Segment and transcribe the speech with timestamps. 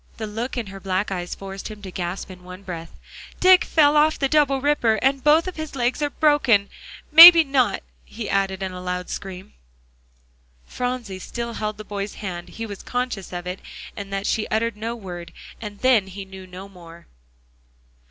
[0.17, 2.89] The look in her black eyes forced him to gasp in one breath,
[3.39, 6.69] "Dick fell off the double ripper, and both of his legs are broken
[7.11, 9.53] may be not," he added in a loud scream.
[10.65, 12.49] Phronsie still held the boy's hand.
[12.49, 13.59] He was conscious of it,
[13.95, 17.05] and that she uttered no word, and then he knew no more.